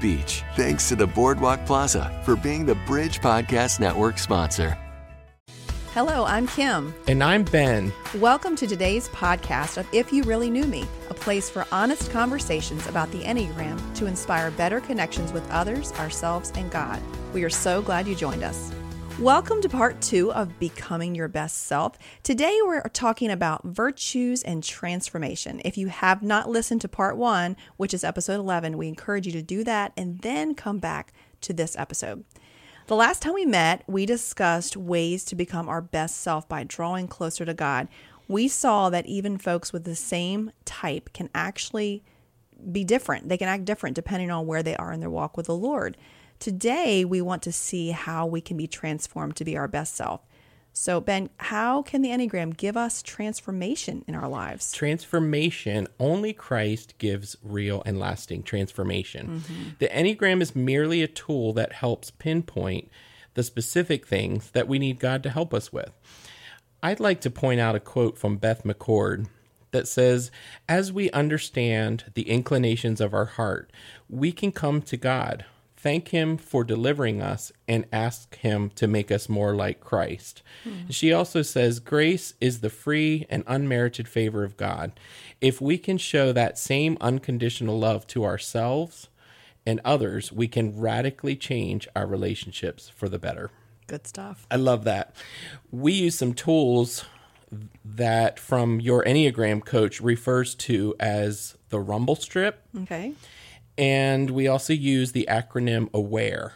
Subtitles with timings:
[0.00, 0.42] Beach.
[0.56, 4.78] Thanks to the Boardwalk Plaza for being the Bridge Podcast Network sponsor.
[5.94, 6.92] Hello, I'm Kim.
[7.06, 7.92] And I'm Ben.
[8.18, 12.88] Welcome to today's podcast of If You Really Knew Me, a place for honest conversations
[12.88, 17.00] about the Enneagram to inspire better connections with others, ourselves, and God.
[17.32, 18.72] We are so glad you joined us.
[19.20, 21.96] Welcome to part two of Becoming Your Best Self.
[22.24, 25.62] Today we're talking about virtues and transformation.
[25.64, 29.32] If you have not listened to part one, which is episode 11, we encourage you
[29.32, 32.24] to do that and then come back to this episode.
[32.88, 37.06] The last time we met, we discussed ways to become our best self by drawing
[37.06, 37.86] closer to God.
[38.26, 42.02] We saw that even folks with the same type can actually
[42.72, 43.28] be different.
[43.28, 45.96] They can act different depending on where they are in their walk with the Lord.
[46.44, 50.20] Today, we want to see how we can be transformed to be our best self.
[50.74, 54.70] So, Ben, how can the Enneagram give us transformation in our lives?
[54.70, 59.40] Transformation, only Christ gives real and lasting transformation.
[59.40, 59.62] Mm-hmm.
[59.78, 62.90] The Enneagram is merely a tool that helps pinpoint
[63.32, 65.92] the specific things that we need God to help us with.
[66.82, 69.28] I'd like to point out a quote from Beth McCord
[69.70, 70.30] that says,
[70.68, 73.72] As we understand the inclinations of our heart,
[74.10, 75.46] we can come to God
[75.84, 80.42] thank Him for delivering us, and ask Him to make us more like Christ.
[80.64, 80.88] Hmm.
[80.88, 84.98] She also says, Grace is the free and unmerited favor of God.
[85.42, 89.08] If we can show that same unconditional love to ourselves
[89.66, 93.50] and others, we can radically change our relationships for the better.
[93.86, 94.46] Good stuff.
[94.50, 95.14] I love that.
[95.70, 97.04] We use some tools
[97.84, 102.62] that from your Enneagram coach refers to as the rumble strip.
[102.84, 103.12] Okay.
[103.76, 106.52] And we also use the acronym AWARE.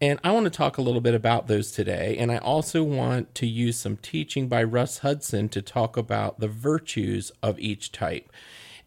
[0.00, 2.16] And I want to talk a little bit about those today.
[2.18, 6.46] And I also want to use some teaching by Russ Hudson to talk about the
[6.46, 8.30] virtues of each type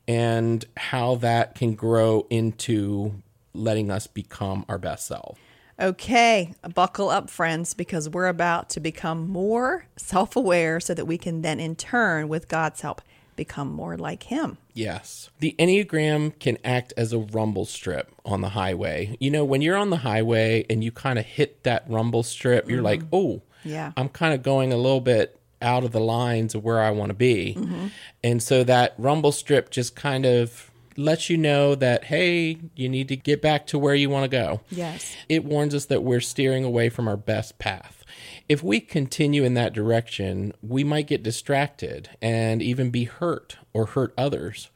[0.08, 3.22] and how that can grow into
[3.54, 5.38] letting us become our best self.
[5.80, 11.18] Okay, buckle up, friends, because we're about to become more self aware so that we
[11.18, 13.02] can then, in turn, with God's help,
[13.42, 14.60] become more like him.
[14.72, 15.32] Yes.
[15.40, 19.18] The Enneagram can act as a rumble strip on the highway.
[19.20, 22.70] You know, when you're on the highway and you kind of hit that rumble strip,
[22.70, 22.86] you're mm-hmm.
[22.86, 23.94] like, oh, yeah.
[23.98, 27.10] I'm kind of going a little bit out of the lines of where I want
[27.10, 27.56] to be.
[27.58, 27.88] Mm-hmm.
[28.24, 33.08] And so that rumble strip just kind of lets you know that, hey, you need
[33.08, 34.62] to get back to where you want to go.
[34.70, 35.16] Yes.
[35.30, 38.01] It warns us that we're steering away from our best path
[38.50, 43.88] if we continue in that direction, we might get distracted and even be hurt or
[43.88, 44.70] hurt others.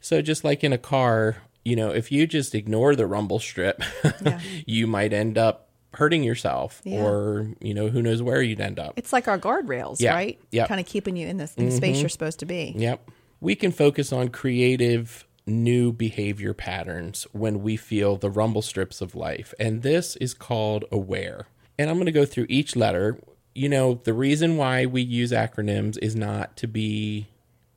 [0.00, 3.82] So, just like in a car, you know, if you just ignore the rumble strip,
[4.22, 4.40] yeah.
[4.66, 7.02] you might end up hurting yourself yeah.
[7.02, 8.94] or, you know, who knows where you'd end up.
[8.96, 10.14] It's like our guardrails, yeah.
[10.14, 10.38] right?
[10.50, 10.66] Yeah.
[10.66, 11.76] Kind of keeping you in, this, the mm-hmm.
[11.76, 12.74] space you're supposed to be.
[12.76, 13.10] Yep.
[13.40, 19.14] We can focus on creative new behavior patterns when we feel the rumble strips of
[19.14, 19.54] life.
[19.58, 21.46] And this is called aware
[21.78, 23.18] and I'm going to go through each letter.
[23.54, 27.28] You know, the reason why we use acronyms is not to be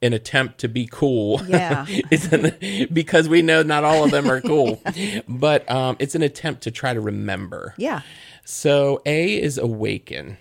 [0.02, 1.42] an attempt to be cool.
[1.48, 1.86] Yeah.
[1.90, 5.22] it's because we know not all of them are cool, yeah.
[5.28, 7.76] but um, it's an attempt to try to remember.
[7.78, 8.02] Yeah.
[8.44, 10.38] So A is awaken.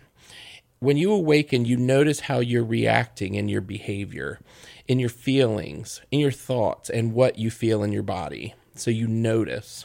[0.78, 4.40] When you awaken, you notice how you're reacting in your behavior,
[4.88, 8.54] in your feelings, in your thoughts, and what you feel in your body.
[8.74, 9.84] So you notice.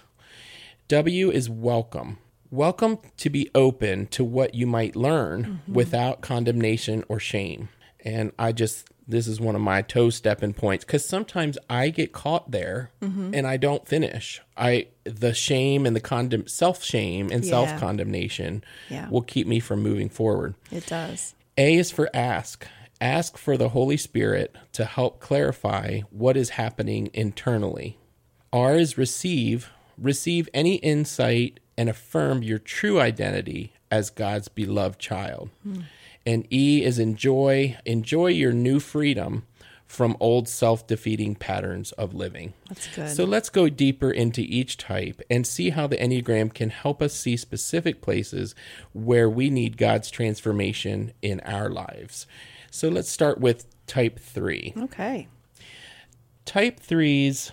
[0.87, 2.19] W is welcome
[2.55, 5.73] welcome to be open to what you might learn mm-hmm.
[5.73, 7.69] without condemnation or shame.
[8.03, 12.13] And I just, this is one of my toe stepping points because sometimes I get
[12.13, 13.33] caught there mm-hmm.
[13.33, 14.41] and I don't finish.
[14.55, 17.49] I, the shame and the condemn, self shame and yeah.
[17.49, 19.09] self condemnation yeah.
[19.09, 20.55] will keep me from moving forward.
[20.71, 21.35] It does.
[21.57, 22.65] A is for ask.
[23.01, 27.97] Ask for the Holy Spirit to help clarify what is happening internally.
[28.53, 29.71] R is receive.
[29.97, 35.49] Receive any insight and affirm your true identity as God's beloved child.
[35.67, 35.83] Mm.
[36.25, 39.45] And E is enjoy enjoy your new freedom
[39.85, 42.53] from old self-defeating patterns of living.
[42.67, 43.09] That's good.
[43.09, 47.13] So let's go deeper into each type and see how the Enneagram can help us
[47.13, 48.55] see specific places
[48.93, 52.25] where we need God's transformation in our lives.
[52.71, 54.73] So let's start with type 3.
[54.75, 55.27] Okay.
[56.45, 57.51] Type Three's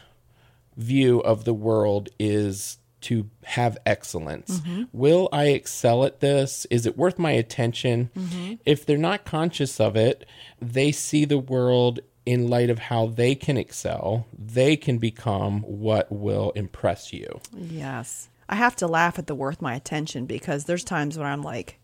[0.76, 4.60] view of the world is to have excellence.
[4.60, 4.84] Mm-hmm.
[4.92, 6.66] Will I excel at this?
[6.70, 8.10] Is it worth my attention?
[8.16, 8.54] Mm-hmm.
[8.64, 10.26] If they're not conscious of it,
[10.60, 14.26] they see the world in light of how they can excel.
[14.38, 17.40] They can become what will impress you.
[17.52, 18.28] Yes.
[18.48, 21.78] I have to laugh at the worth my attention because there's times when I'm like,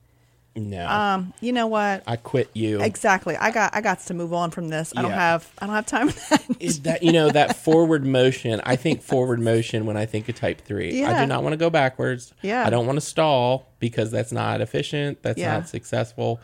[0.58, 0.87] No.
[0.88, 2.02] um, you know what?
[2.06, 2.81] I quit you.
[2.82, 3.37] Exactly.
[3.37, 4.93] I got I got to move on from this.
[4.96, 5.16] I don't Yeah.
[5.16, 6.44] have I don't have time for that.
[6.60, 10.34] is that you know that forward motion i think forward motion when i think of
[10.34, 11.20] type 3 i Yeah.
[11.20, 12.66] do not want to go backwards Yeah.
[12.66, 15.55] i don't want to stall because that's not efficient that's Yeah.
[15.58, 16.40] not successful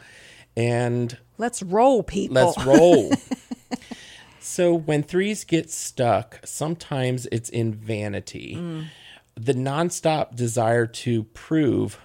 [0.57, 2.35] and Let's roll, people.
[2.35, 3.11] let's roll
[4.41, 8.59] so when threes get stuck sometimes it's in vanity
[9.37, 11.99] the nonstop desire to prove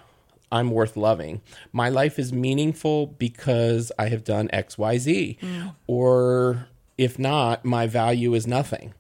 [0.52, 1.42] I'm worth loving.
[1.72, 5.40] My life is meaningful because I have done XYZ.
[5.40, 5.76] Mm.
[5.88, 6.68] Or
[6.98, 8.94] if not, my value is nothing.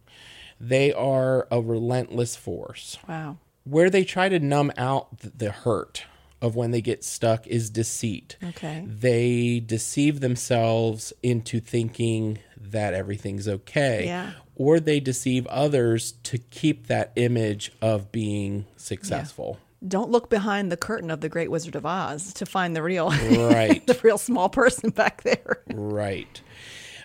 [0.59, 2.97] They are a relentless force.
[3.07, 3.37] Wow.
[3.63, 6.05] Where they try to numb out the hurt
[6.41, 8.37] of when they get stuck is deceit.
[8.43, 8.85] Okay.
[8.87, 14.05] They deceive themselves into thinking that everything's okay.
[14.05, 14.31] Yeah.
[14.55, 19.57] Or they deceive others to keep that image of being successful.
[19.87, 23.09] Don't look behind the curtain of the Great Wizard of Oz to find the real
[23.09, 23.85] Right.
[23.87, 25.63] the real small person back there.
[25.73, 26.41] Right.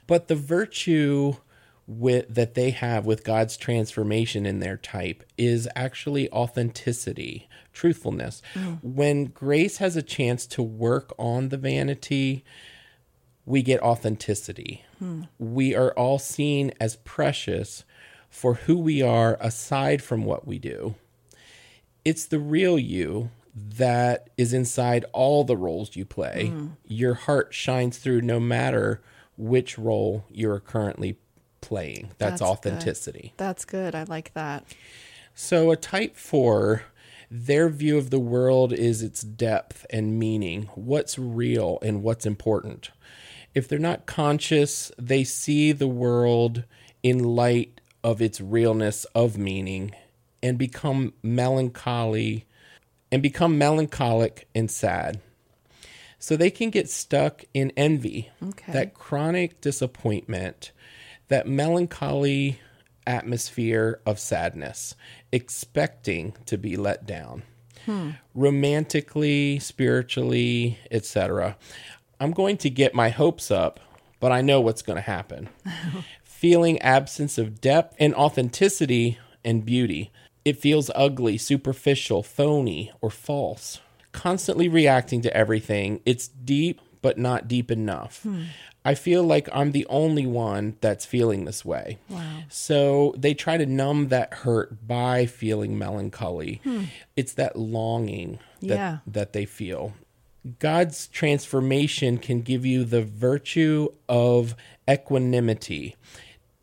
[0.06, 1.34] But the virtue
[1.86, 8.42] with that they have with God's transformation in their type is actually authenticity, truthfulness.
[8.54, 8.78] Mm.
[8.82, 12.44] When grace has a chance to work on the vanity,
[13.46, 14.84] we get authenticity.
[14.98, 15.24] Hmm.
[15.38, 17.84] We are all seen as precious
[18.30, 20.94] for who we are aside from what we do.
[22.04, 26.50] It's the real you that is inside all the roles you play.
[26.50, 26.66] Mm-hmm.
[26.86, 29.00] Your heart shines through no matter
[29.36, 31.18] which role you're currently
[31.60, 32.10] playing.
[32.18, 32.46] That's, That's good.
[32.46, 33.32] authenticity.
[33.36, 33.94] That's good.
[33.94, 34.64] I like that.
[35.34, 36.84] So, a type four,
[37.30, 42.90] their view of the world is its depth and meaning, what's real and what's important.
[43.54, 46.64] If they're not conscious, they see the world
[47.02, 49.92] in light of its realness of meaning
[50.44, 52.44] and become melancholy
[53.10, 55.20] and become melancholic and sad.
[56.18, 58.72] So they can get stuck in envy, Okay.
[58.72, 60.70] that chronic disappointment,
[61.28, 62.60] that melancholy
[63.06, 64.94] atmosphere of sadness,
[65.32, 67.42] expecting to be let down.
[67.86, 68.10] Hmm.
[68.34, 71.56] Romantically, spiritually, etc.
[72.20, 73.80] I'm going to get my hopes up,
[74.20, 75.48] but I know what's going to happen.
[76.24, 80.10] Feeling absence of depth and authenticity and beauty.
[80.44, 83.80] It feels ugly, superficial, phony, or false.
[84.12, 86.00] Constantly reacting to everything.
[86.04, 88.22] It's deep, but not deep enough.
[88.22, 88.42] Hmm.
[88.86, 91.98] I feel like I'm the only one that's feeling this way.
[92.10, 92.42] Wow.
[92.50, 96.60] So they try to numb that hurt by feeling melancholy.
[96.62, 96.84] Hmm.
[97.16, 98.98] It's that longing that, Yeah.
[99.06, 99.94] that they feel.
[100.58, 104.54] God's transformation can give you the virtue of
[104.86, 105.96] equanimity.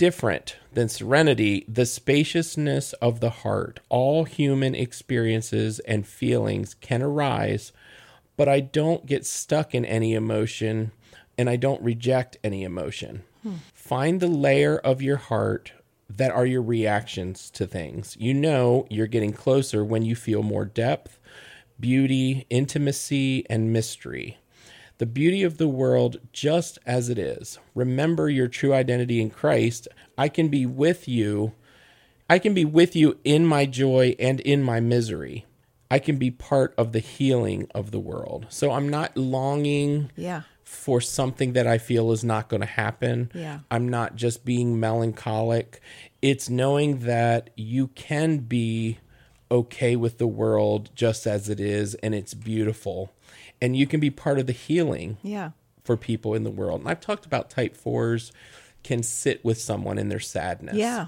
[0.02, 3.82] Different than serenity, the spaciousness of the heart.
[3.88, 7.72] All human experiences and feelings can arise,
[8.36, 10.92] but I don't get stuck in any emotion
[11.38, 13.22] and I don't reject any emotion.
[13.76, 15.74] Find the layer of your heart
[16.10, 18.18] that are your reactions to things.
[18.20, 21.20] You know you're getting closer when you feel more depth,
[21.80, 24.40] beauty, intimacy, and mystery.
[25.02, 27.58] The beauty of the world just as it is.
[27.74, 29.88] Remember your true identity in Christ.
[30.16, 31.54] I can be with you.
[32.30, 35.48] I can be with you in my joy and in my misery.
[35.90, 38.46] I can be part of the healing of the world.
[38.50, 40.44] So I'm not longing Yeah.
[40.64, 43.32] for something that I feel is not going to happen.
[43.34, 43.62] Yeah.
[43.72, 45.82] I'm not just being melancholic.
[46.22, 49.00] It's knowing that you can be
[49.50, 53.12] okay with the world just as it is and it's beautiful.
[53.62, 55.52] And you can be part of the healing Yeah.
[55.84, 56.82] for people in the world.
[56.82, 58.32] And I've talked about type fours
[58.84, 60.76] can sit with someone in their sadness.
[60.76, 61.08] Yeah.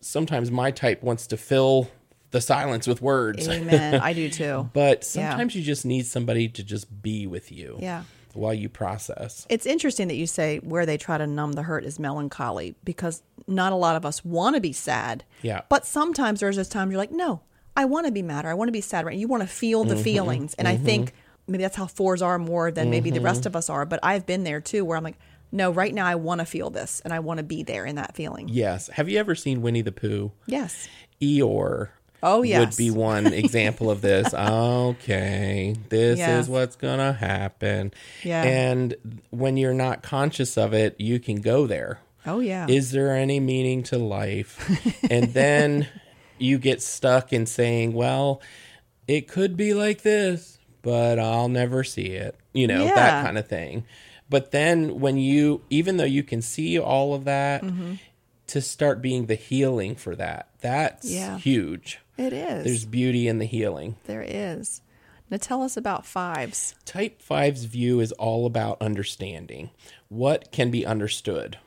[0.00, 1.88] Sometimes my type wants to fill
[2.30, 3.48] the silence with words.
[3.48, 3.94] Amen.
[4.02, 4.68] I do too.
[4.74, 8.02] But sometimes you just need somebody to just be with you Yeah.
[8.34, 9.46] while you process.
[9.48, 13.22] It's interesting that you say where they try to numb the hurt is melancholy because
[13.46, 15.24] not a lot of us want to be sad.
[15.40, 15.62] Yeah.
[15.70, 17.40] But sometimes there's this time you're like, no,
[17.74, 19.06] I want to be mad or I want to be sad.
[19.06, 19.16] Right?
[19.16, 19.96] You want to feel Mm-hmm.
[19.96, 20.54] the feelings.
[20.54, 21.14] And I think
[21.48, 23.24] maybe that's how fours are more than maybe the Mm-hmm.
[23.26, 23.84] rest of us are.
[23.86, 25.18] But I've been there too where I'm like,
[25.50, 27.96] no, right now I want to feel this and I want to be there in
[27.96, 28.48] that feeling.
[28.48, 28.88] Yes.
[28.88, 30.30] Have you ever seen Winnie the Pooh?
[30.46, 30.88] Yes.
[31.22, 31.88] Eeyore.
[32.22, 34.34] Oh, Would be one example of this.
[34.34, 36.38] Okay, this Yeah.
[36.38, 37.92] is what's gonna happen.
[38.24, 38.42] Yeah.
[38.42, 38.94] And
[39.30, 42.00] when you're not conscious of it, you can go there.
[42.26, 42.66] Oh, yeah.
[42.68, 44.58] Is there any meaning to life?
[45.10, 45.86] and then
[46.38, 48.42] you get stuck in saying, well,
[49.06, 50.57] it could be like this,
[50.88, 52.34] but I'll never see it.
[52.54, 52.94] You know, Yeah.
[52.94, 53.84] that kind of thing.
[54.30, 57.94] But then when you, even though you can see all of that, Mm-hmm.
[58.48, 61.38] to start being the healing for that, that's Yeah.
[61.38, 61.98] huge.
[62.16, 62.64] it is.
[62.64, 63.96] There's beauty in the healing.
[64.06, 64.80] there is.
[65.30, 66.74] Now tell us about fives.
[66.86, 69.70] Type 5's view is all about understanding
[70.08, 71.58] what can be understood.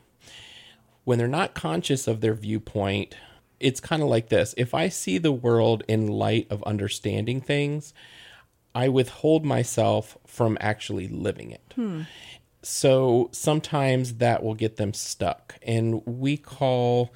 [1.04, 3.16] When they're not conscious of their viewpoint,
[3.60, 4.54] it's kind of like this.
[4.58, 7.94] If I see the world in light of understanding things,
[8.74, 11.74] I withhold myself from actually living it.
[11.76, 12.02] Hmm.
[12.64, 15.56] So sometimes that will get them stuck.
[15.64, 17.12] And we call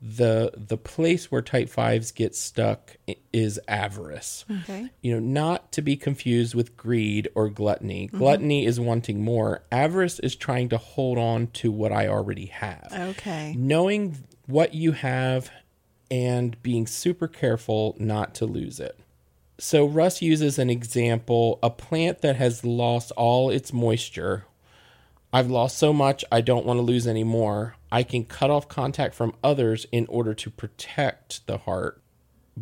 [0.00, 2.96] the the place where type 5s get stuck
[3.32, 4.90] is avarice Okay.
[5.02, 8.06] you know, not to be confused with greed or gluttony.
[8.06, 8.18] Mm-hmm.
[8.18, 9.64] Gluttony is wanting more.
[9.72, 12.88] Avarice is trying to hold on to what I already have.
[12.92, 13.54] Okay.
[13.58, 15.50] Knowing what you have
[16.10, 18.98] and being super careful not to lose it.
[19.58, 24.44] So, Russ uses an example a plant that has lost all its moisture.
[25.32, 27.76] I've lost so much, I don't want to lose any more.
[27.92, 32.00] I can cut off contact from others in order to protect the heart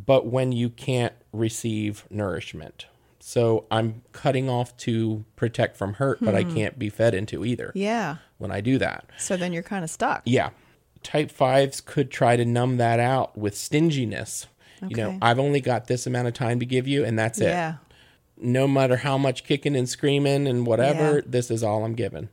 [0.05, 2.87] but when you can't receive nourishment.
[3.19, 6.55] So I'm cutting off to protect from hurt, but I hmm.
[6.55, 8.17] can't be fed into either Yeah.
[8.39, 9.07] when I do that.
[9.19, 10.23] So then you're kind of stuck.
[10.25, 10.51] Yeah.
[11.03, 14.47] Type 5s could try to numb that out with stinginess.
[14.87, 17.49] You know, I've only got this amount of time to give you, and that's it.
[17.49, 17.77] Yeah.
[18.39, 21.21] No matter how much kicking and screaming and whatever, Yeah.
[21.27, 22.29] this is all I'm given.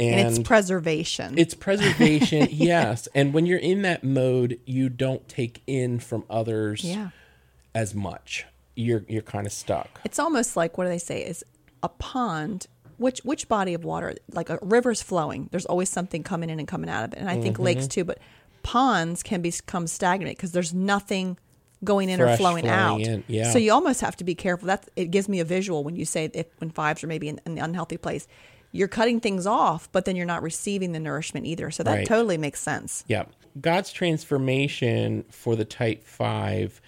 [0.00, 1.38] And, And, it's preservation.
[1.38, 3.06] it's preservation, yes.
[3.14, 7.10] And when you're in that mode, you don't take in from others yeah.
[7.74, 8.44] as much.
[8.74, 10.00] You're you're kind of stuck.
[10.04, 11.44] It's almost like what do they say is
[11.84, 12.66] a pond.
[12.96, 14.14] Which which body of water?
[14.32, 15.48] Like a river's flowing.
[15.52, 17.62] There's always something coming in and coming out of it, and I think Mm-hmm.
[17.64, 18.02] lakes too.
[18.02, 18.18] But
[18.64, 21.38] ponds can become stagnant because there's nothing
[21.84, 23.00] going in or flowing, flowing out.
[23.00, 23.52] in, yeah.
[23.52, 24.66] So you almost have to be careful.
[24.66, 27.40] That it gives me a visual when you say if when fives are maybe in,
[27.46, 28.26] in the unhealthy place,
[28.72, 31.70] you're cutting things off, but then you're not receiving the nourishment either.
[31.70, 32.06] So that Right.
[32.06, 33.04] totally makes sense.
[33.06, 33.26] Yeah.
[33.60, 36.80] God's transformation for the type 5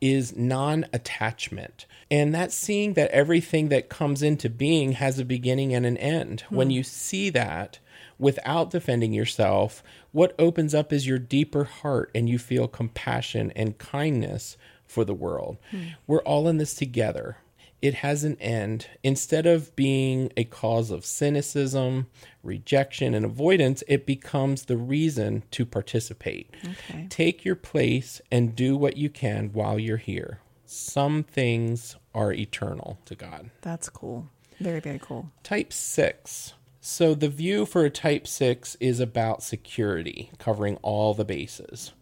[0.00, 1.86] is non-attachment.
[2.10, 6.44] And that's seeing that everything that comes into being has a beginning and an end.
[6.48, 6.72] When hmm.
[6.72, 7.78] you see that
[8.24, 13.76] without defending yourself, what opens up is your deeper heart and you feel compassion and
[13.76, 15.58] kindness for the world.
[15.70, 15.88] Hmm.
[16.06, 17.36] We're all in this together.
[17.82, 18.88] It has an end.
[19.02, 22.06] Instead of being a cause of cynicism,
[22.42, 26.48] rejection, and avoidance, it becomes the reason to participate.
[26.64, 27.06] Okay.
[27.10, 30.40] Take your place and do what you can while you're here.
[30.64, 33.50] Some things are eternal to God.
[33.60, 34.30] That's cool.
[34.60, 35.30] Very very cool.
[35.42, 36.54] Type 6.
[36.86, 41.92] So the view for a type 6 is about security, covering all the bases.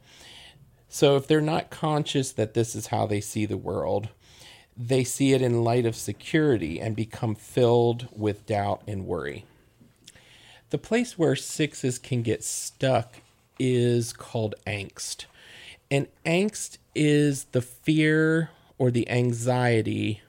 [0.89, 4.09] So if they're not conscious that this is how they see the world,
[4.77, 9.45] they see it in light of security and become filled with doubt and worry.
[10.71, 13.19] The place where sixes can get stuck
[13.61, 15.27] is called angst.
[15.93, 20.23] And angst is the fear or the anxiety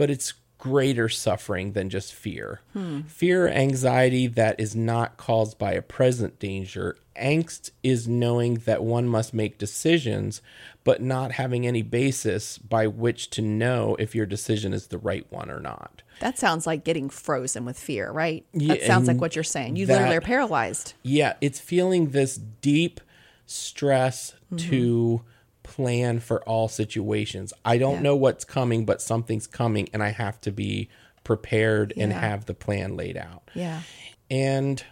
[0.00, 2.60] but it's greater suffering than just fear.
[3.08, 6.96] Fear, anxiety that is not caused by a present danger.
[7.16, 10.40] Angst is knowing that one must make decisions,
[10.84, 15.26] but not having any basis by which to know if your decision is the right
[15.30, 16.02] one or not.
[16.20, 18.44] That sounds like getting frozen with fear, right?
[18.52, 19.76] Yeah, that sounds like what you're saying.
[19.76, 20.92] You that- literally are paralyzed.
[21.02, 23.00] Yeah, it's feeling this deep
[23.46, 25.22] stress to
[25.70, 27.52] plan for all situations.
[27.64, 28.02] I don't Yeah.
[28.02, 30.88] know what's coming, but something's coming, and I have to be
[31.22, 33.48] prepared and have the plan laid out.
[33.54, 33.82] Yeah.
[34.28, 34.82] And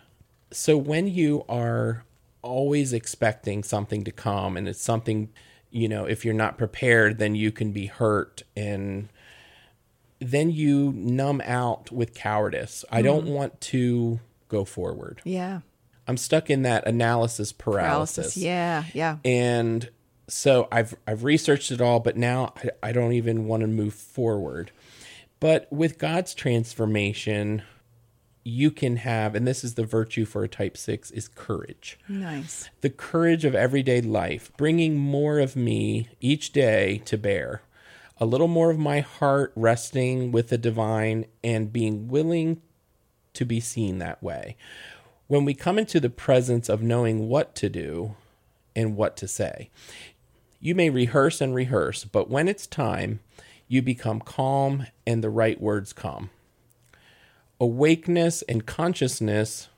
[0.53, 2.05] so when you are
[2.43, 5.31] always expecting something to come and it's something,
[5.71, 9.09] you know, if you're not prepared, then you can be hurt and
[10.21, 12.85] then you numb out with cowardice.
[12.91, 13.35] I don't mm-hmm.
[13.35, 15.23] want to go forward.
[15.25, 15.61] Yeah.
[16.07, 18.35] I'm stuck in that analysis paralysis.
[18.35, 18.37] Paralysis.
[18.37, 18.85] Yeah.
[18.95, 19.17] Yeah.
[19.25, 19.91] And
[20.29, 23.95] so I've I've researched it all, but now I, I don't even want to move
[23.95, 24.71] forward.
[25.41, 27.63] But with God's transformation,
[28.45, 31.99] you can have, and this is the virtue for a type six, is courage.
[32.09, 32.71] Nice.
[32.81, 37.63] The courage of everyday life, bringing more of me each day to bear,
[38.17, 42.63] a little more of my heart resting with the divine, and being willing
[43.35, 44.57] to be seen that way.
[45.27, 48.17] When we come into the presence of knowing what to do
[48.75, 49.71] and what to say,
[50.61, 53.21] you may rehearse and rehearse, but when it's time,
[53.69, 56.31] you become calm and the right words come.
[57.61, 59.69] Awakeness and consciousness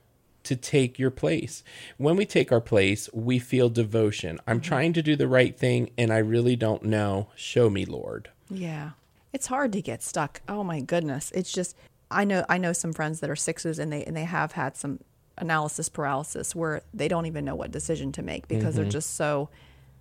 [0.42, 1.62] to take your place.
[1.98, 4.38] When we take our place, we feel devotion.
[4.46, 4.68] I'm mm-hmm.
[4.68, 7.28] trying to do the right thing and I really don't know.
[7.34, 8.30] Show me, Lord.
[8.48, 8.90] Yeah.
[9.32, 10.40] It's hard to get stuck.
[10.48, 11.30] Oh my goodness.
[11.34, 11.76] It's just
[12.10, 14.76] I know I know some friends that are sixes and they and they have had
[14.76, 14.98] some
[15.38, 18.90] analysis paralysis where they don't even know what decision to make because they're mm-hmm.
[18.90, 19.48] just so,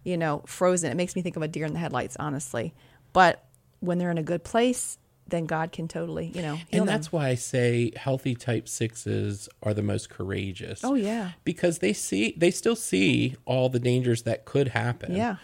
[0.04, 0.92] you know, frozen.
[0.92, 2.74] It makes me think of a deer in the headlights, honestly.
[3.14, 3.44] But
[3.80, 6.88] when they're in a good place, then God can totally, you know, And them.
[6.88, 10.84] that's why I say healthy type sixes are the most courageous.
[10.84, 11.32] Oh yeah.
[11.44, 15.16] Because they see, they still see all the dangers that could happen.
[15.16, 15.36] Yeah.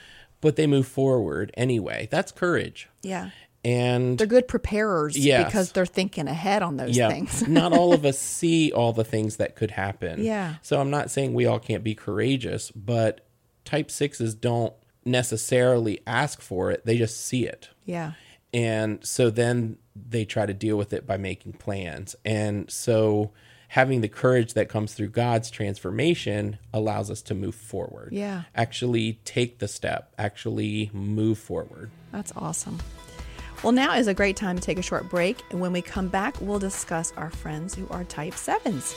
[0.42, 2.08] But they move forward anyway.
[2.12, 2.90] That's courage.
[3.04, 3.30] Yeah.
[3.64, 5.46] And They're good preparers Yes.
[5.46, 7.48] because they're thinking ahead on those yeah, things.
[7.48, 10.24] not all of us see all the things that could happen.
[10.24, 10.56] Yeah.
[10.62, 13.25] So I'm not saying we all can't be courageous, but
[13.66, 16.86] type sixes don't necessarily ask for it.
[16.86, 17.70] They just see it.
[17.86, 18.14] yeah.
[18.54, 22.16] And so then they try to deal with it by making plans.
[22.24, 23.32] And so
[23.68, 28.14] having the courage that comes through God's transformation allows us to move forward.
[28.14, 28.44] Yeah.
[28.56, 31.92] Actually take the step, actually move forward.
[32.14, 32.80] That's awesome.
[33.62, 35.42] Well, now is a great time to take a short break.
[35.50, 38.96] And when we come back, we'll discuss our friends who are type sevens.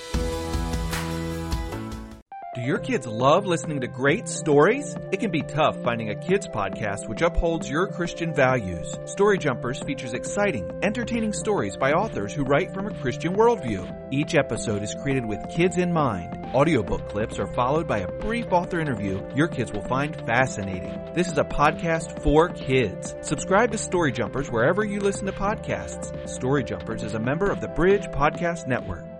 [2.58, 4.96] Do your kids love listening to great stories?
[5.12, 8.98] It can be tough finding a kids podcast which upholds your Christian values.
[9.04, 14.08] Story Jumpers features exciting, entertaining stories by authors who write from a Christian worldview.
[14.10, 16.46] Each episode is created with kids in mind.
[16.52, 20.98] Audiobook clips are followed by a brief author interview your kids will find fascinating.
[21.14, 23.14] This is a podcast for kids.
[23.20, 26.28] Subscribe to Story Jumpers wherever you listen to podcasts.
[26.28, 29.17] Story Jumpers is a member of the Bridge Podcast Network.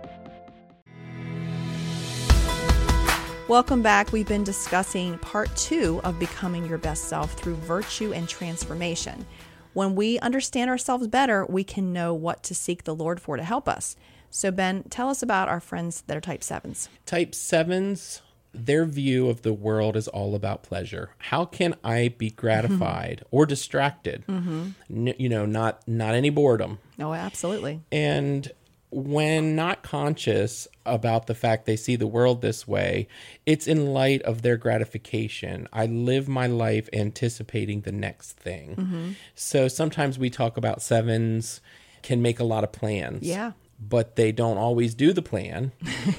[3.49, 4.11] Welcome back.
[4.11, 9.25] We've been discussing part two of becoming your best self through virtue and transformation.
[9.73, 13.43] When we understand ourselves better, we can know what to seek the Lord for to
[13.43, 13.95] help us.
[14.29, 16.89] So, Ben, tell us about our friends that are type sevens.
[17.07, 18.21] Type sevens,
[18.53, 21.09] their view of the world is all about pleasure.
[21.17, 24.25] How can I be gratified or distracted?
[24.27, 25.07] Mm-hmm.
[25.07, 26.77] N- you know, not not any boredom.
[26.99, 27.81] Oh, absolutely.
[27.91, 28.51] And
[28.91, 33.07] when not conscious about the fact they see the world this way,
[33.45, 35.67] it's in light of their gratification.
[35.71, 38.75] I live my life anticipating the next thing.
[38.75, 39.11] Mm-hmm.
[39.35, 41.61] So sometimes we talk about sevens
[42.01, 43.23] can make a lot of plans.
[43.23, 43.51] Yeah.
[43.79, 45.71] But they don't always do the plan,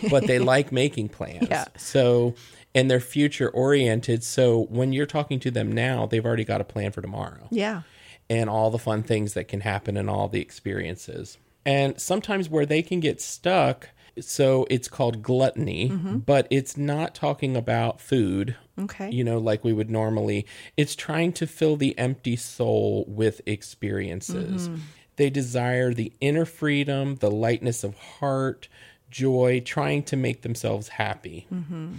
[0.08, 1.48] but they like making plans.
[1.50, 1.66] Yeah.
[1.76, 2.34] So,
[2.74, 4.24] and they're future oriented.
[4.24, 7.82] So when you're talking to them now, they've already got a plan for tomorrow Yeah.
[8.30, 11.36] and all the fun things that can happen and all the experiences.
[11.64, 16.18] And sometimes where they can get stuck, so it's called gluttony, mm-hmm.
[16.18, 19.10] but it's not talking about food, Okay.
[19.10, 20.46] you know, like we would normally.
[20.76, 24.68] It's trying to fill the empty soul with experiences.
[24.68, 24.80] Mm-hmm.
[25.16, 28.68] They desire the inner freedom, the lightness of heart,
[29.10, 31.46] joy, trying to make themselves happy.
[31.52, 31.94] Mm-hmm.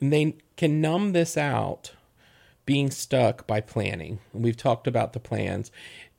[0.00, 1.92] And they can numb this out
[2.66, 4.20] being stuck by planning.
[4.32, 5.72] We've talked about the plans.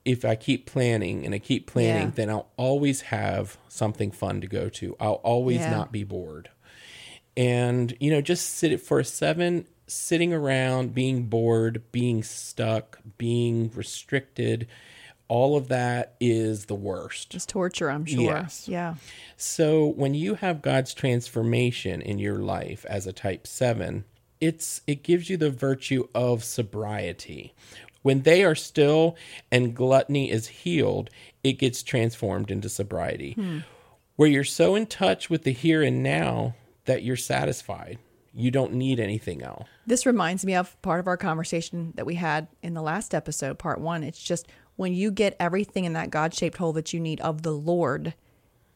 [0.04, 2.12] If I keep planning and I keep planning, Yeah.
[2.16, 4.96] then I'll always have something fun to go to.
[5.00, 5.70] I'll always Yeah.
[5.72, 6.50] not be bored.
[7.38, 13.00] And, you know, just sit it for a seven, sitting around, being bored, being stuck,
[13.18, 14.68] being restricted,
[15.28, 17.34] all of that is the worst.
[17.34, 18.22] It's torture, I'm sure.
[18.22, 18.68] Yes.
[18.68, 18.96] Yeah.
[19.38, 24.04] So when you have God's transformation in your life as a type 7,
[24.42, 27.54] it's it gives you the virtue of sobriety.
[28.02, 29.16] When they are still
[29.52, 31.10] and gluttony is healed,
[31.44, 33.34] it gets transformed into sobriety.
[33.34, 33.60] Hmm.
[34.16, 37.98] Where you're so in touch with the here and now that you're satisfied.
[38.34, 39.68] You don't need anything else.
[39.86, 43.60] This reminds me of part of our conversation that we had in the last episode,
[43.60, 44.04] part one.
[44.04, 47.42] It's just when you get everything in that God shaped hole that you need of
[47.42, 48.14] the Lord,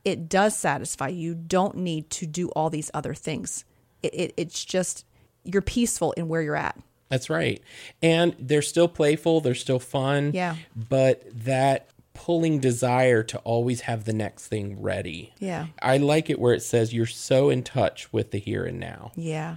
[0.03, 1.07] it does satisfy.
[1.07, 3.65] You don't need to do all these other things.
[4.03, 5.05] It, it, it's just,
[5.43, 6.77] you're peaceful in where you're at.
[7.09, 7.61] That's right.
[8.01, 10.31] And they're still playful, they're still fun.
[10.33, 10.55] Yeah.
[10.75, 15.33] But that pulling desire to always have the next thing ready.
[15.39, 15.67] Yeah.
[15.81, 19.11] I like it where it says you're so in touch with the here and now.
[19.15, 19.55] Yeah.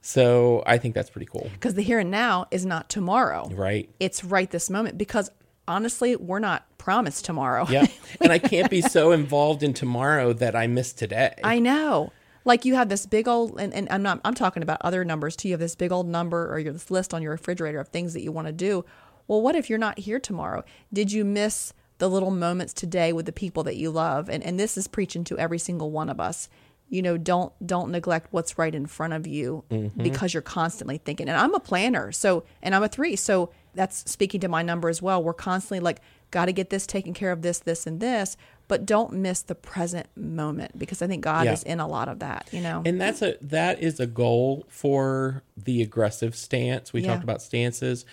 [0.00, 3.48] So I think that's pretty cool, Because the here and now is not tomorrow.
[3.52, 3.90] right?
[4.00, 4.96] It's right this moment.
[4.96, 5.30] Because
[5.66, 7.66] honestly, we're not promised tomorrow.
[7.68, 7.86] Yeah.
[8.20, 11.34] and I can't be so involved in tomorrow that I miss today.
[11.42, 12.12] I know.
[12.48, 15.36] Like you have this big old, and, and I'm not, I'm talking about other numbers
[15.36, 15.48] too.
[15.48, 18.14] You have this big old number or your this list on your refrigerator of things
[18.14, 18.86] that you want to do.
[19.26, 20.64] Well, what if you're not here tomorrow?
[20.90, 24.30] Did you miss the little moments today with the people that you love?
[24.30, 26.48] And and this is preaching to every single one of us.
[26.88, 30.02] You know, don't don't neglect what's right in front of you mm-hmm.
[30.02, 31.28] because you're constantly thinking.
[31.28, 34.88] And I'm a planner, so and I'm a three, so that's speaking to my number
[34.88, 35.22] as well.
[35.22, 38.38] We're constantly like, got to get this taken care of, this, this, and this.
[38.68, 41.54] But don't miss the present moment because I think God Yeah.
[41.54, 42.82] is in a lot of that, you know?
[42.84, 46.92] And that's a that is a goal for the aggressive stance.
[46.92, 47.08] We Yeah.
[47.08, 48.04] talked about stances.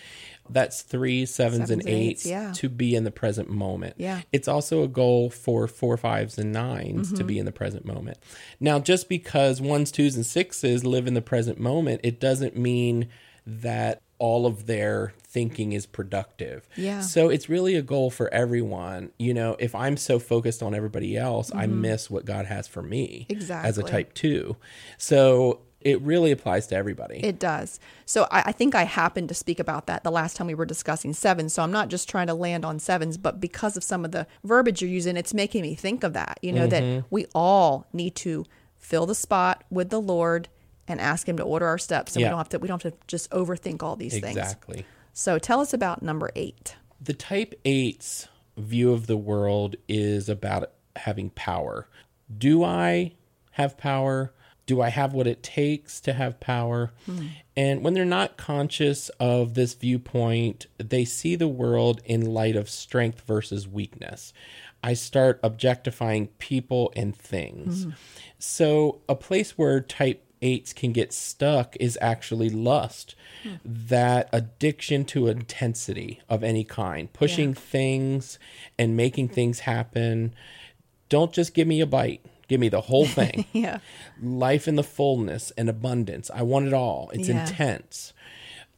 [0.49, 2.51] That's three, sevens, Sevens and eights, eights yeah.
[2.53, 3.95] to be in the present moment.
[3.97, 4.21] Yeah.
[4.31, 7.27] It's also a goal for four, fives, and 9s to Mm-hmm.
[7.27, 8.19] be in the present moment.
[8.59, 13.07] Now, just because ones, twos, and sixes live in the present moment, it doesn't mean
[13.47, 16.67] that all of their thinking is productive.
[16.75, 17.01] Yeah.
[17.01, 19.11] So it's really a goal for everyone.
[19.17, 22.81] You know, if I'm so focused on everybody else, I miss what God has for
[22.81, 23.69] me Exactly.
[23.69, 23.91] as a Mm-hmm.
[23.91, 24.55] Type two.
[24.97, 27.19] So it really applies to everybody.
[27.23, 27.79] It does.
[28.05, 30.65] So I, I think I happened to speak about that the last time we were
[30.65, 31.53] discussing sevens.
[31.53, 34.25] So I'm not just trying to land on sevens, but because of some of the
[34.43, 36.39] verbiage you're using, it's making me think of that.
[36.41, 38.45] You know, that we all need to
[38.77, 40.47] fill the spot with the Lord
[40.87, 42.27] and ask Him to order our steps, so Yeah.
[42.27, 42.59] we don't have to.
[42.59, 44.37] We don't have to just overthink all these things.
[44.37, 44.85] exactly.
[45.13, 46.75] So tell us about number eight.
[47.01, 51.87] The type eight's view of the world is about having power.
[52.37, 53.13] Do I
[53.51, 54.33] have power?
[54.65, 56.91] Do I have what it takes to have power?
[57.05, 57.27] Hmm.
[57.55, 62.69] And when they're not conscious of this viewpoint, they see the world in light of
[62.69, 64.33] strength versus weakness.
[64.83, 67.83] I start objectifying people and things.
[67.83, 67.89] Hmm.
[68.39, 73.15] So, a place where type eights can get stuck is actually lust,
[73.63, 78.39] that addiction to intensity of any kind, pushing things
[78.77, 80.33] and making things happen.
[81.09, 83.45] Don't just give me a bite, give me the whole thing.
[83.53, 83.79] Yeah.
[84.21, 86.31] Life in the fullness and abundance.
[86.33, 87.09] I want it all.
[87.13, 87.47] It's Yeah.
[87.47, 88.13] intense.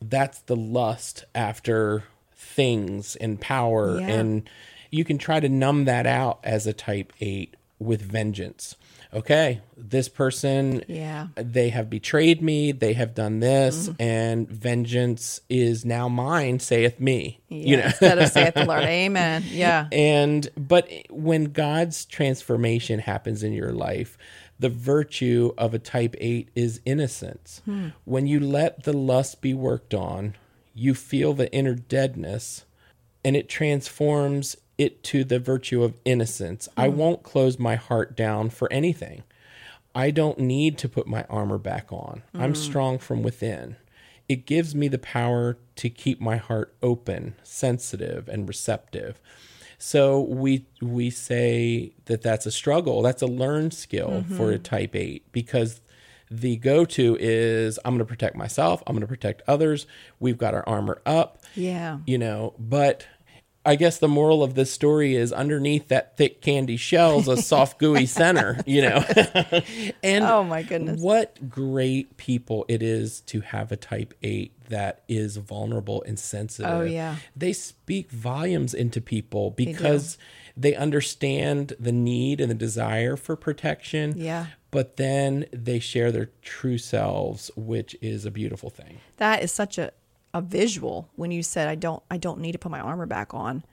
[0.02, 2.04] That's the lust after
[2.36, 4.00] things and power.
[4.00, 4.08] Yeah.
[4.08, 4.50] And
[4.92, 8.76] you can try to numb that out as a type eight with vengeance.
[9.14, 11.28] Okay, this person, Yeah.
[11.36, 14.02] they have betrayed me, they have done this, Mm-hmm.
[14.02, 17.40] and vengeance is now mine, saith me.
[17.48, 17.58] Yeah.
[17.70, 19.44] You know, Instead of saith the Lord, Amen.
[19.50, 19.88] Yeah.
[19.92, 24.18] and but when God's transformation happens in your life,
[24.60, 27.62] the virtue of a type 8 is innocence.
[28.06, 30.36] When you let the lust be worked on,
[30.74, 32.66] you feel the inner deadness
[33.24, 36.70] and it transforms it to the virtue of innocence.
[36.78, 36.98] I hmm.
[36.98, 39.24] won't close my heart down for anything.
[39.96, 42.22] I don't need to put my armor back on.
[42.34, 42.62] I'm hmm.
[42.62, 43.78] strong from within.
[44.30, 49.22] It gives me the power to keep my heart open, sensitive, and receptive.
[49.78, 53.02] So we we say that that's a struggle.
[53.02, 54.56] That's a learned skill for mm-hmm.
[54.56, 55.82] a type 8 because
[56.30, 59.86] the go-to is I'm going to protect myself, I'm going to protect others.
[60.20, 62.00] We've got our armor up Yeah.
[62.06, 63.08] you know but
[63.68, 67.78] i guess the moral of this story is underneath that thick candy shell's a soft
[67.84, 68.98] gooey center you know
[70.04, 71.00] and Oh, my goodness.
[71.02, 76.72] what great people it is to have a type 8 that is vulnerable and sensitive
[76.72, 77.18] Oh, yeah.
[77.36, 80.18] they speak volumes into people because
[80.56, 84.48] they understand the need and the desire for protection Yeah.
[84.72, 89.78] but then they share their true selves which is a beautiful thing that is such
[89.78, 89.92] a,
[90.34, 93.34] a visual when you said I don't I don't need to put my armor back
[93.34, 93.64] on.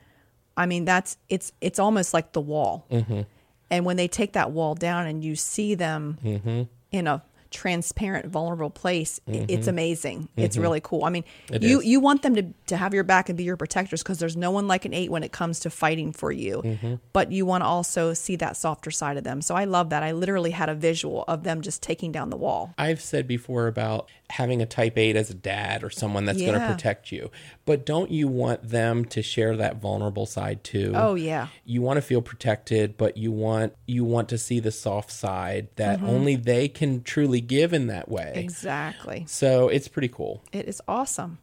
[0.57, 2.85] I mean that's it's it's almost like the wall.
[2.91, 3.21] Mm-hmm.
[3.69, 6.63] And when they take that wall down and you see them Mm-hmm.
[6.91, 7.23] in a
[7.55, 11.23] transparent vulnerable place i- it's amazing it's really cool i mean
[11.61, 11.85] you is.
[11.85, 14.51] you want them to, to have your back and be your protectors because there's no
[14.51, 16.95] one like an eight when it comes to fighting for you Mm-hmm.
[17.13, 20.03] but you want to also see that softer side of them so i love that
[20.03, 23.67] i literally had a visual of them just taking down the wall I've said before
[23.67, 27.29] about having a type 8 as a dad or someone that's going to protect you.
[27.65, 30.93] But don't you want them to share that vulnerable side too?
[30.95, 34.71] oh yeah You want to feel protected, but you want you want to see the
[34.71, 36.09] soft side that Mm-hmm.
[36.09, 38.33] only they can truly give in that way.
[38.35, 40.43] exactly So it's pretty cool.
[40.51, 41.39] It is awesome.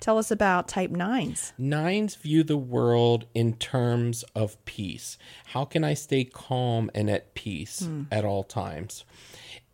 [0.00, 1.52] Tell us about type nines.
[1.58, 5.18] Nines view the world in terms of peace.
[5.46, 8.04] How can I stay calm and at peace hmm.
[8.10, 9.04] at all times?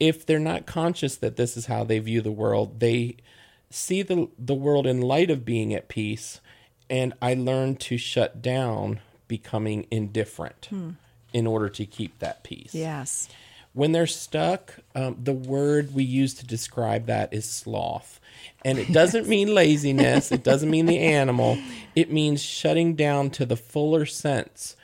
[0.00, 3.16] If they're not conscious that this is how they view the world, they
[3.70, 6.40] see the, the world in light of being at peace.
[6.90, 10.90] And I learned to shut down becoming indifferent hmm.
[11.32, 12.74] in order to keep that peace.
[12.74, 13.28] Yes.
[13.76, 18.20] When they're stuck, um, the word we use to describe that is sloth.
[18.64, 21.58] And it doesn't mean laziness, it doesn't mean the animal.
[21.94, 24.76] It means shutting down to the fuller sense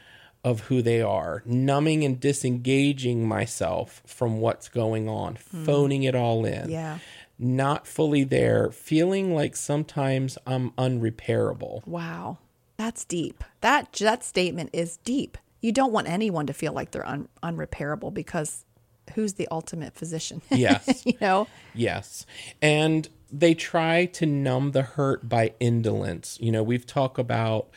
[0.44, 6.44] of who they are, numbing and disengaging myself from what's going on, phoning it all
[6.44, 6.68] in.
[6.68, 6.98] Yeah.
[7.38, 11.86] Not fully there, feeling like sometimes I'm unrepairable.
[11.86, 12.36] Wow.
[12.76, 13.42] That's deep.
[13.62, 15.38] That that statement is deep.
[15.62, 18.66] You don't want anyone to feel like they're un, unrepairable because
[19.14, 20.42] who's the ultimate physician?
[20.50, 21.02] Yes.
[21.06, 21.46] you know?
[21.74, 22.26] Yes.
[22.60, 26.38] And they try to numb the hurt by indolence.
[26.40, 27.68] You know, we've talked about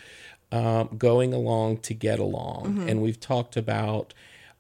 [0.51, 4.13] um, going along to get along, and we've talked about,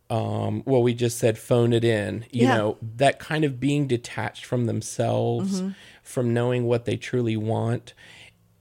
[0.09, 2.25] um, well, we just said phone it in.
[2.31, 2.55] You Yeah.
[2.57, 5.63] know, that kind of being detached from themselves,
[6.03, 7.93] from knowing what they truly want.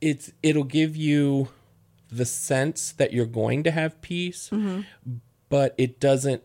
[0.01, 1.49] It's it'll give you
[2.11, 4.51] the sense that you're going to have peace,
[5.49, 6.43] but it doesn't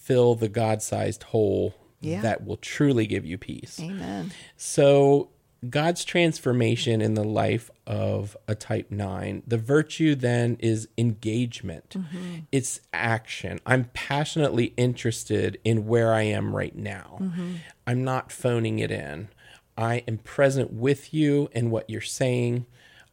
[0.00, 2.22] fill the God-sized hole Yeah.
[2.22, 3.78] that will truly give you peace.
[3.80, 4.32] Amen.
[4.56, 5.28] So,
[5.68, 11.90] God's transformation in the life of a type 9, the virtue then is engagement.
[11.98, 12.38] Mm-hmm.
[12.50, 13.60] It's action.
[13.66, 17.18] I'm passionately interested in where I am right now.
[17.20, 17.56] Mm-hmm.
[17.86, 19.28] I'm not phoning it in.
[19.76, 22.64] I am present with you and what you're saying.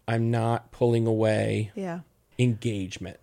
[0.07, 1.71] I'm not pulling away.
[1.75, 1.99] Yeah.
[2.39, 3.17] Engagement.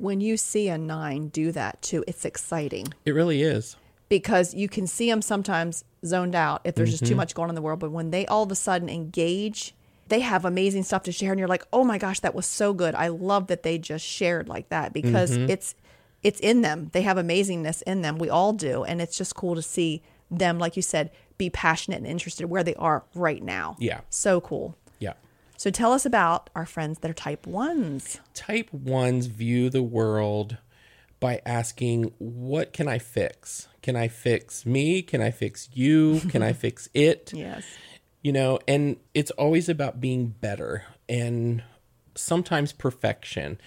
[0.00, 3.76] When you see a nine do that too, it's exciting It really is.
[4.08, 6.98] because you can see them sometimes zoned out if there's Mm-hmm.
[6.98, 7.80] just too much going on in the world.
[7.80, 9.74] But when they all of a sudden engage,
[10.08, 12.72] they have amazing stuff to share, and you're like, "Oh my gosh, that was so
[12.72, 12.94] good!
[12.94, 15.50] I love that they just shared like that because Mm-hmm.
[15.50, 15.74] it's
[16.22, 16.90] it's in them.
[16.92, 18.18] They have amazingness in them.
[18.18, 21.98] We all do, and it's just cool to see them, like you said, be passionate
[21.98, 23.76] and interested where they are right now.
[23.78, 24.00] Yeah.
[24.10, 24.76] so cool.
[25.60, 28.18] So tell us about our friends that are type ones.
[28.32, 30.56] type ones view the world
[31.20, 33.68] by asking, What can I fix?
[33.82, 35.02] Can I fix me?
[35.02, 36.20] Can I fix you?
[36.30, 37.34] Can I fix it?
[37.34, 37.66] Yes.
[38.22, 41.62] You know, and it's always about being better and
[42.14, 43.60] sometimes perfection.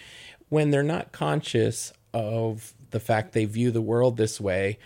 [0.49, 4.79] When they're not conscious of the fact they view the world this way,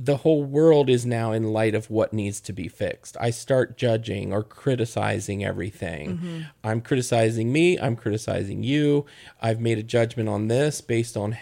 [0.00, 3.16] the whole world is now in light of what needs to be fixed.
[3.20, 6.18] I start judging or criticizing everything.
[6.18, 6.40] Mm-hmm.
[6.62, 9.06] I'm criticizing me, I'm criticizing you.
[9.42, 11.36] I've made a judgment on this based on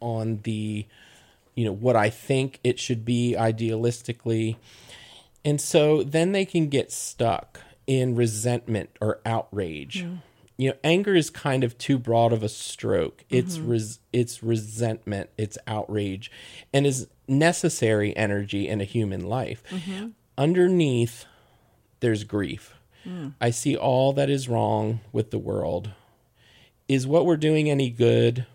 [0.00, 0.86] on the
[1.54, 4.56] you know what I think it should be idealistically.
[5.44, 10.04] And so then they can get stuck in resentment or outrage.
[10.04, 10.18] Mm.
[10.58, 13.24] You know, anger is kind of too broad of a stroke.
[13.30, 13.70] It's mm-hmm.
[13.70, 16.30] res- it's resentment, it's outrage,
[16.74, 19.62] and is necessary energy in a human life.
[19.70, 20.08] Mm-hmm.
[20.38, 21.24] Underneath,
[22.00, 22.74] there's grief.
[23.06, 23.34] Mm.
[23.40, 25.90] I see all that is wrong with the world.
[26.88, 28.46] Is what we're doing any good?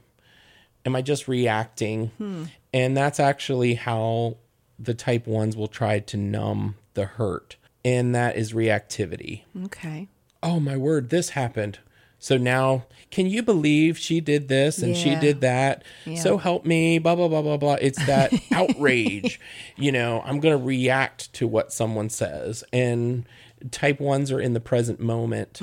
[0.86, 2.12] Am I just reacting?
[2.18, 2.44] Hmm.
[2.74, 4.38] And that's actually how
[4.80, 7.56] the type ones will try to numb the hurt.
[7.84, 9.44] And that is reactivity.
[9.66, 10.08] Okay.
[10.44, 11.80] Oh my word, this happened.
[12.20, 15.84] So now, can you believe she did this and she did that?
[16.06, 16.20] Yeah.
[16.20, 17.78] So help me, blah, blah, blah, blah, blah.
[17.80, 19.40] It's that outrage.
[19.76, 22.64] You know, I'm going to react to what someone says.
[22.74, 23.26] And
[23.72, 25.62] type ones are in the present moment.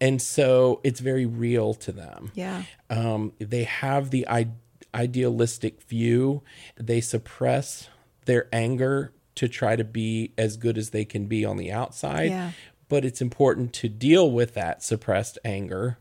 [0.00, 2.62] And so it's very real to them Yeah.
[2.90, 4.48] um, they have the I-
[4.94, 6.42] idealistic view.
[6.76, 7.88] They suppress
[8.26, 12.30] their anger to try to be as good as they can be on the outside.
[12.30, 12.50] Yeah.
[12.92, 15.96] But it's important to deal with that suppressed anger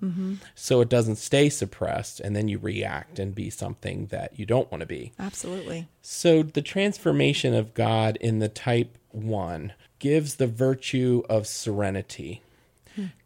[0.56, 4.70] so it doesn't stay suppressed and then you react and be something that you don't
[4.70, 5.14] want to be.
[5.18, 5.88] Absolutely.
[6.02, 12.42] So the transformation of God in the type 1 gives the virtue of serenity.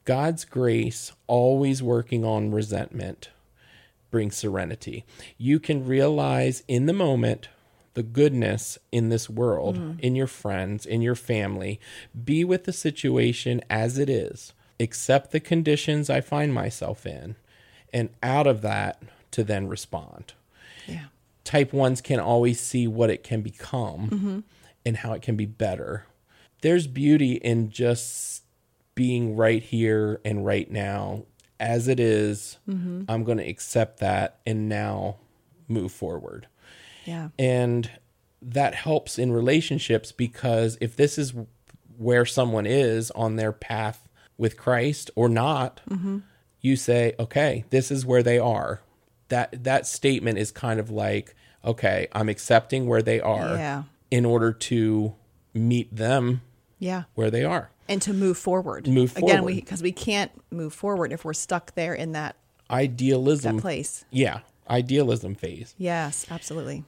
[0.04, 3.30] God's grace, always working on resentment,
[4.12, 5.06] brings serenity.
[5.40, 7.50] You can realize in the moment
[7.96, 11.80] the goodness in this world, in your friends, in your family.
[12.24, 17.36] Be with the situation as it is, accept the conditions I find myself in,
[17.92, 20.34] and out of that to then respond
[20.88, 21.06] Yeah.
[21.44, 24.44] type ones can always see what it can become
[24.86, 26.06] and how it can be better.
[26.62, 28.44] There's beauty in just
[28.96, 31.24] being right here and right now
[31.60, 32.58] as it is.
[32.68, 35.18] I'm going to accept that and now
[35.68, 36.48] move forward.
[37.06, 37.30] Yeah.
[37.40, 37.90] And
[38.42, 41.34] that helps in relationships because if this is
[41.98, 46.20] where someone is on their path with Christ or not, mm-hmm.
[46.62, 48.82] you say, okay, this is where they are.
[49.30, 53.84] That that statement is kind of like, okay, I'm accepting where they are Yeah.
[54.12, 55.16] in order to
[55.54, 56.42] meet them
[56.80, 57.04] Yeah.
[57.16, 57.72] where they are.
[57.88, 58.88] And to move forward.
[58.88, 59.46] Move Again, forward.
[59.46, 62.36] we because we can't move forward if we're stuck there in that
[62.70, 63.56] Idealism.
[63.58, 64.06] that place.
[64.12, 64.40] Yeah,
[64.70, 65.76] idealism phase.
[65.78, 66.84] Yes, absolutely.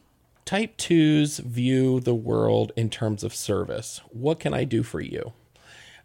[0.48, 4.00] Type 2s view the world in terms of service.
[4.12, 5.34] What can I do for you?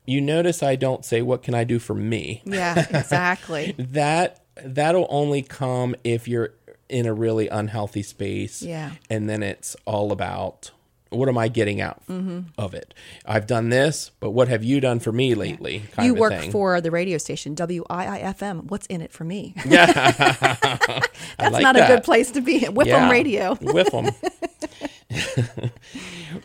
[0.04, 2.42] You notice I don't say what can I do for me.
[2.44, 3.76] Yeah, exactly.
[3.78, 6.54] That that'll only come if you're
[6.88, 8.62] in a really unhealthy space.
[8.62, 8.90] Yeah.
[9.08, 10.72] And then it's all about
[11.12, 12.40] what am I getting out mm-hmm.
[12.58, 12.94] of it?
[13.24, 15.82] I've done this, but what have you done for me lately?
[15.92, 16.50] Kind you work thing.
[16.50, 18.64] for the radio station WIIFM.
[18.64, 19.54] What's in it for me?
[19.64, 20.98] I
[21.38, 22.60] That's like not a good place to be.
[22.60, 23.54] Whipham Yeah, radio.
[23.60, 24.10] Whip 'em.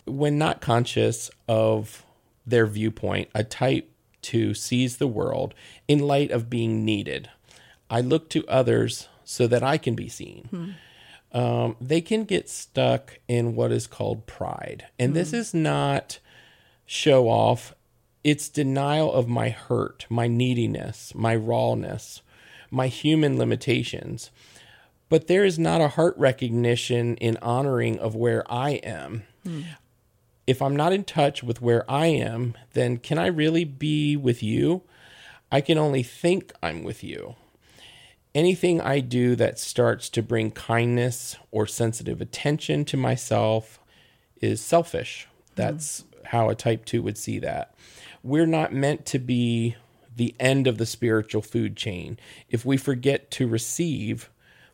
[0.05, 2.05] when not conscious of
[2.45, 3.89] their viewpoint, a type
[4.21, 5.53] 2 sees the world
[5.87, 7.29] in light of being needed.
[7.89, 10.47] I look to others so that I can be seen.
[10.49, 10.71] Hmm.
[11.37, 14.87] Um, they can get stuck in what is called pride.
[14.97, 16.17] And this is not
[16.87, 17.75] show off,
[18.23, 22.23] it's denial of my hurt, my neediness, my rawness,
[22.71, 24.31] my human limitations.
[25.09, 29.21] But there is not a heart recognition in honoring of where I am.
[30.47, 34.41] If I'm not in touch with where I am, then can I really be with
[34.41, 34.81] you?
[35.51, 37.35] I can only think I'm with you.
[38.37, 43.79] Anything I do that starts to bring kindness or sensitive attention to myself
[44.39, 45.27] is selfish.
[45.55, 47.73] That's how a type 2 would see that.
[48.21, 49.75] We're not meant to be
[50.15, 52.19] the end of the spiritual food chain.
[52.47, 54.29] If we forget to receive,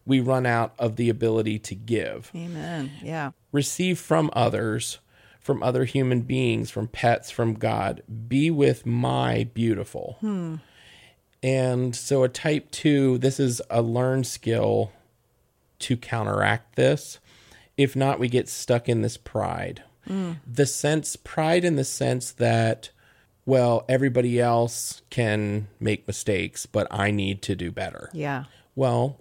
[0.06, 2.92] we run out of the ability to give Amen.
[3.02, 3.32] Yeah.
[3.54, 5.00] receive from others,
[5.40, 8.04] from other human beings, from pets, from God.
[8.28, 10.18] Be with my beautiful.
[10.20, 10.56] Hmm.
[11.44, 14.94] And so, a type two, this is a learned skill
[15.80, 17.20] to counteract this.
[17.76, 19.84] If not, we get stuck in this pride.
[20.08, 20.38] Mm.
[20.48, 22.92] The sense, pride in the sense that,
[23.46, 28.10] well, everybody else can make mistakes, but I need to do better.
[28.14, 28.46] Yeah.
[28.76, 29.20] Well,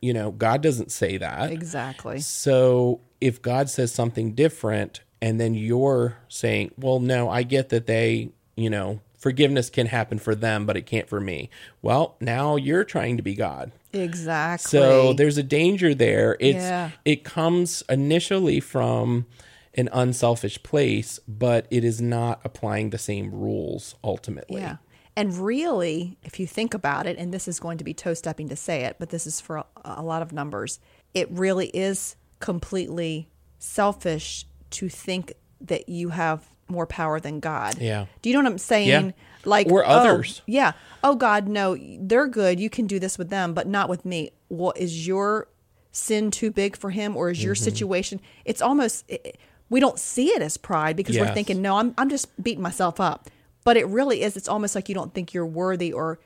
[0.00, 1.52] you know, God doesn't say that.
[1.52, 2.20] Exactly.
[2.20, 7.86] So if God says something different and then you're saying, well, no, I get that
[7.86, 11.50] they, you know, forgiveness can happen for them, but it can't for me.
[11.82, 13.70] Well, now you're trying to be God.
[13.92, 14.68] Exactly.
[14.68, 16.36] So there's a danger there.
[16.40, 16.90] It's Yeah.
[17.04, 19.26] it comes initially from
[19.74, 24.62] an unselfish place, but it is not applying the same rules ultimately.
[24.62, 24.76] Yeah.
[25.16, 28.48] And really, if you think about it, and this is going to be toe stepping
[28.48, 30.80] to say it, but this is for a, a lot of numbers,
[31.12, 33.28] it really is completely
[33.58, 37.78] selfish to think that you have more power than God.
[37.78, 38.06] Yeah.
[38.22, 38.88] Do you know what I'm saying?
[38.88, 39.12] Yeah.
[39.44, 40.42] Like Or oh, others.
[40.46, 40.72] yeah.
[41.02, 42.60] Oh God, no, they're good.
[42.60, 44.32] You can do this with them, but not with me.
[44.50, 45.48] Well, is your
[45.92, 47.64] sin too big for him, or is your Mm-hmm.
[47.64, 48.20] situation?
[48.44, 49.38] It's almost it,
[49.70, 53.00] we don't see it as pride because we're thinking, no, I'm I'm just beating myself
[53.00, 53.30] up.
[53.64, 54.36] But it really is.
[54.36, 56.18] It's almost like you don't think you're worthy, or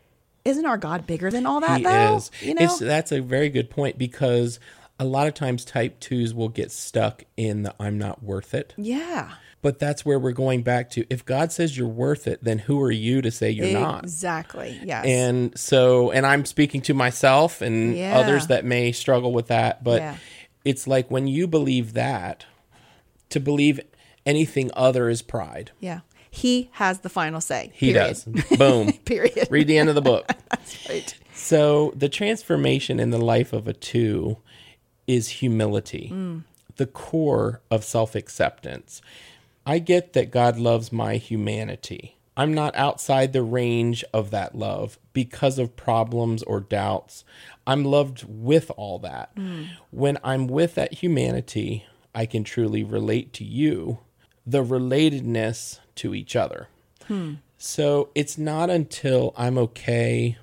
[0.45, 1.79] isn't our God bigger than all that?
[1.79, 2.17] he though?
[2.17, 2.31] is.
[2.41, 4.59] You know, It's, that's a very good point because
[4.99, 8.75] a lot of times type twos will get stuck in the I'm not worth it.
[8.77, 9.33] yeah,
[9.65, 11.07] But that's where we're going back to.
[11.09, 14.05] If God says you're worth it, then who are you to say you're not?
[14.05, 14.79] exactly.
[14.85, 15.07] Yes.
[15.07, 18.19] And so, and I'm speaking to myself and Yeah.
[18.19, 20.17] others that may struggle with that, but Yeah.
[20.67, 22.45] it's like when you believe that,
[23.31, 23.81] to believe
[24.27, 25.71] anything other is pride.
[25.81, 26.01] yeah,
[26.31, 27.71] He has the final say.
[27.73, 28.09] He period.
[28.09, 28.25] does.
[28.59, 28.93] Boom.
[29.07, 29.49] Period.
[29.51, 30.27] Read the end of the book.
[30.51, 31.15] That's right.
[31.33, 34.37] So the transformation in the life of a two
[35.07, 36.43] is humility, mm.
[36.77, 39.01] the core of self acceptance.
[39.67, 42.17] I get that God loves my humanity.
[42.37, 47.25] I'm not outside the range of that love because of problems or doubts.
[47.67, 49.35] I'm loved with all that.
[49.37, 49.69] Mm.
[49.91, 53.99] When I'm with that humanity, I can truly relate to you,
[54.47, 56.69] the relatedness to each other.
[57.07, 57.35] Hmm.
[57.57, 60.37] So it's not until I'm okay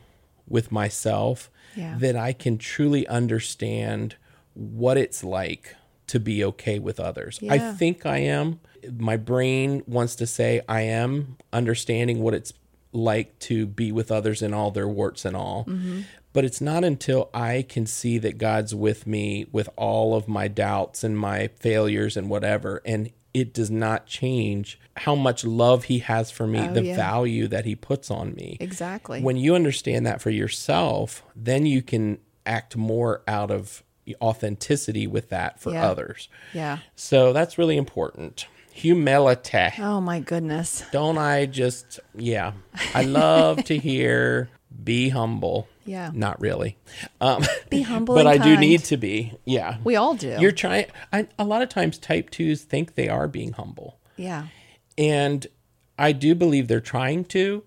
[0.48, 1.98] with myself Yeah.
[2.00, 4.16] that I can truly understand
[4.54, 5.76] what it's like
[6.08, 7.40] to be okay with others.
[7.50, 8.60] I think I am.
[8.98, 12.54] My brain wants to say I am understanding what it's
[12.94, 15.66] like to be with others in all their warts and all.
[15.66, 16.02] Mm-hmm.
[16.34, 20.48] But it's not until I can see that God's with me with all of my
[20.48, 22.82] doubts and my failures and whatever.
[22.86, 26.96] And it does not change how much love He has for me, Oh, the yeah.
[26.96, 28.58] value that He puts on me.
[28.60, 29.22] Exactly.
[29.22, 33.84] When you understand that for yourself, then you can act more out of
[34.22, 35.88] authenticity with that for Yeah.
[35.90, 36.28] others.
[36.54, 36.80] yeah.
[36.96, 38.48] So that's really important.
[38.74, 39.70] Humility.
[39.80, 40.84] Oh my goodness.
[40.92, 42.54] Don't I just, yeah.
[42.94, 44.50] I love to hear
[44.84, 45.68] be humble.
[45.86, 46.12] Yeah.
[46.14, 46.78] Not really.
[47.20, 49.34] Um, Be humble but I do need to be.
[49.46, 49.78] Yeah.
[49.84, 50.38] We all do.
[50.40, 54.00] You're trying, I, a lot of times type twos think they are being humble.
[54.18, 54.48] yeah.
[54.98, 55.48] And
[55.98, 57.64] I do believe they're trying to,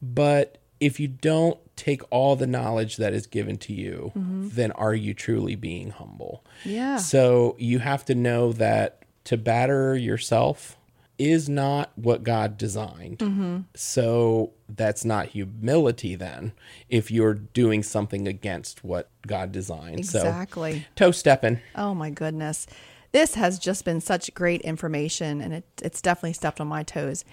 [0.00, 4.94] but if you don't take all the knowledge that is given to you, then are
[4.94, 6.44] you truly being humble?
[6.64, 6.96] Yeah.
[6.96, 10.76] So you have to know that to batter yourself
[11.18, 13.64] is not what God designed.
[13.74, 16.52] So that's not humility then
[16.90, 19.98] if you're doing something against what God designed.
[20.00, 20.80] Exactly.
[20.80, 21.60] So toe stepping.
[21.74, 22.66] Oh my goodness.
[23.12, 27.24] This has just been such great information and it, it's definitely stepped on my toes.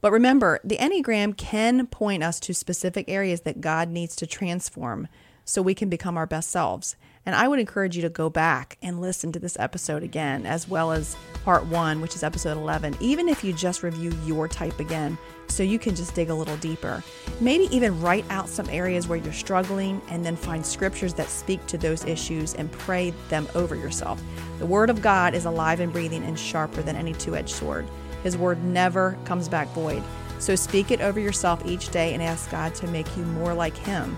[0.00, 5.08] But remember, the Enneagram can point us to specific areas that God needs to transform.
[5.44, 6.94] so we can become our best selves.
[7.26, 10.68] And I would encourage you to go back and listen to this episode again, as
[10.68, 14.80] well as part one, which is episode 11, even if you just review your type
[14.80, 17.02] again, so you can just dig a little deeper.
[17.40, 21.66] Maybe even write out some areas where you're struggling and then find scriptures that speak
[21.66, 24.22] to those issues and pray them over yourself.
[24.58, 27.86] The Word of God is alive and breathing and sharper than any two edged sword.
[28.22, 30.02] His Word never comes back void.
[30.38, 33.76] So speak it over yourself each day and ask God to make you more like
[33.76, 34.16] Him.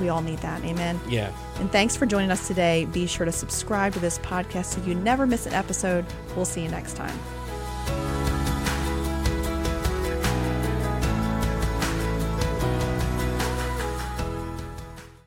[0.00, 0.64] We all need that.
[0.64, 1.00] Amen.
[1.08, 1.32] Yeah.
[1.58, 2.86] And thanks for joining us today.
[2.86, 6.04] Be sure to subscribe to this podcast so you never miss an episode.
[6.34, 7.18] We'll see you next time.